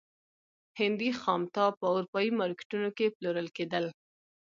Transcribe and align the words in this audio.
هندي 0.79 1.09
خامتا 1.21 1.65
په 1.79 1.83
اروپايي 1.93 2.29
مارکېټونو 2.39 2.89
کې 2.97 3.13
پلورل 3.15 3.47
کېدل. 3.57 3.85